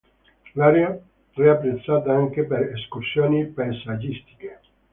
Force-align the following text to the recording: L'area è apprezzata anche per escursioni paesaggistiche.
L'area 0.55 0.99
è 1.29 1.47
apprezzata 1.47 2.11
anche 2.11 2.45
per 2.45 2.71
escursioni 2.73 3.45
paesaggistiche. 3.45 4.59